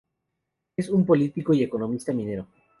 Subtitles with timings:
[0.75, 2.47] Es una político y economista minero.